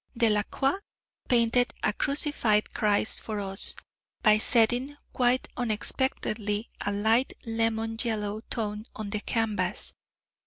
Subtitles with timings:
[0.17, 0.79] Delacroix
[1.29, 3.75] painted a crucified Christ for us,
[4.23, 9.93] by setting, quite unexpectedly, a light lemon yellow tone on the canvas.